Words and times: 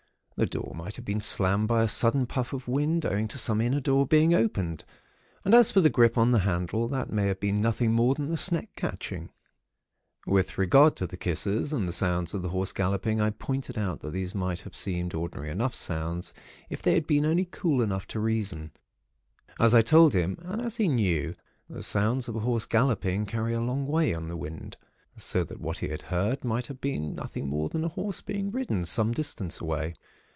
The 0.37 0.47
door 0.47 0.73
might 0.75 0.95
have 0.95 1.05
been 1.05 1.21
slammed 1.21 1.67
by 1.67 1.83
a 1.83 1.87
sudden 1.87 2.25
puff 2.25 2.51
of 2.51 2.67
wind, 2.67 3.05
owing 3.05 3.27
to 3.27 3.37
some 3.37 3.61
inner 3.61 3.79
door 3.79 4.07
being 4.07 4.33
opened; 4.33 4.83
and 5.45 5.53
as 5.53 5.69
for 5.69 5.81
the 5.81 5.89
grip 5.91 6.17
on 6.17 6.31
the 6.31 6.39
handle, 6.39 6.87
that 6.87 7.13
may 7.13 7.27
have 7.27 7.39
been 7.39 7.61
nothing 7.61 7.91
more 7.91 8.15
than 8.15 8.27
the 8.29 8.37
sneck 8.37 8.75
catching. 8.75 9.29
"With 10.25 10.57
regard 10.57 10.95
to 10.95 11.05
the 11.05 11.15
kisses 11.15 11.71
and 11.71 11.87
the 11.87 11.93
sounds 11.93 12.33
of 12.33 12.41
the 12.41 12.49
horse 12.49 12.71
galloping, 12.71 13.21
I 13.21 13.29
pointed 13.29 13.77
out 13.77 13.99
that 13.99 14.13
these 14.13 14.33
might 14.33 14.61
have 14.61 14.75
seemed 14.75 15.13
ordinary 15.13 15.51
enough 15.51 15.75
sounds, 15.75 16.33
if 16.71 16.81
they 16.81 16.95
had 16.95 17.05
been 17.05 17.23
only 17.27 17.45
cool 17.45 17.79
enough 17.83 18.07
to 18.07 18.19
reason. 18.19 18.71
As 19.59 19.75
I 19.75 19.81
told 19.81 20.15
him, 20.15 20.39
and 20.41 20.59
as 20.59 20.77
he 20.77 20.87
knew, 20.87 21.35
the 21.69 21.83
sounds 21.83 22.27
of 22.27 22.35
a 22.35 22.39
horse 22.39 22.65
galloping, 22.65 23.27
carry 23.27 23.53
a 23.53 23.61
long 23.61 23.85
way 23.85 24.11
on 24.11 24.27
the 24.27 24.35
wind; 24.37 24.77
so 25.15 25.43
that 25.43 25.61
what 25.61 25.79
he 25.79 25.89
had 25.89 26.03
heard 26.03 26.43
might 26.43 26.65
have 26.65 26.81
been 26.81 27.13
nothing 27.13 27.47
more 27.47 27.69
than 27.69 27.85
a 27.85 27.89
horse 27.89 28.21
being 28.21 28.49
ridden, 28.51 28.85
some 28.87 29.11
distance 29.11 29.61
away. 29.61 29.93